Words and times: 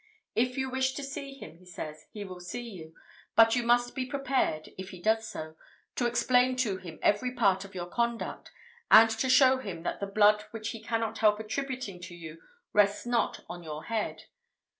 If 0.33 0.57
you 0.57 0.67
wish 0.71 0.93
to 0.95 1.03
see 1.03 1.35
him, 1.35 1.57
he 1.59 1.65
says, 1.67 2.07
he 2.11 2.23
will 2.25 2.39
see 2.39 2.67
you; 2.67 2.95
but 3.35 3.55
you 3.55 3.61
must 3.61 3.93
be 3.93 4.03
prepared, 4.07 4.71
if 4.75 4.89
he 4.89 4.99
does 4.99 5.27
so, 5.27 5.55
to 5.95 6.07
explain 6.07 6.55
to 6.55 6.77
him 6.77 6.97
every 7.03 7.31
part 7.35 7.65
of 7.65 7.75
your 7.75 7.85
conduct; 7.85 8.49
and 8.89 9.11
to 9.11 9.29
show 9.29 9.59
him 9.59 9.83
that 9.83 9.99
the 9.99 10.07
blood 10.07 10.45
which 10.49 10.69
he 10.69 10.81
cannot 10.81 11.19
help 11.19 11.39
attributing 11.39 12.01
to 12.01 12.15
you 12.15 12.41
rests 12.73 13.05
not 13.05 13.45
on 13.47 13.61
your 13.61 13.83
head. 13.83 14.23